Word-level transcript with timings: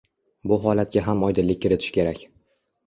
Bu 0.51 0.57
holatga 0.63 1.03
ham 1.11 1.21
oydinlik 1.29 1.63
kiritish 1.67 1.95
kerak 2.01 2.29